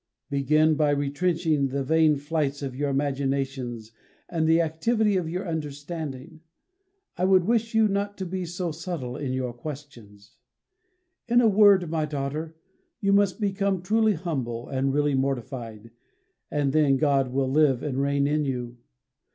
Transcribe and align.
Begin 0.31 0.73
by 0.73 0.89
retrenching 0.89 1.67
the 1.67 1.83
vain 1.83 2.15
flights 2.15 2.63
of 2.63 2.75
your 2.75 2.89
imaginations 2.89 3.91
and 4.27 4.47
the 4.47 4.59
activity 4.59 5.15
of 5.15 5.29
your 5.29 5.47
understanding. 5.47 6.41
I 7.19 7.25
would 7.25 7.43
wish 7.45 7.75
you 7.75 7.87
not 7.87 8.17
to 8.17 8.25
be 8.25 8.43
so 8.47 8.71
subtle 8.71 9.15
in 9.15 9.31
your 9.31 9.53
questions. 9.53 10.37
In 11.27 11.39
a 11.39 11.47
word, 11.47 11.87
my 11.87 12.05
daughter, 12.05 12.55
you 12.99 13.13
must 13.13 13.39
become 13.39 13.83
truly 13.83 14.13
humble 14.13 14.67
and 14.69 14.91
really 14.91 15.13
mortified, 15.13 15.91
and 16.49 16.73
then 16.73 16.97
God 16.97 17.31
will 17.31 17.51
live 17.51 17.83
and 17.83 18.01
reign 18.01 18.25
in 18.25 18.43
you. 18.43 18.77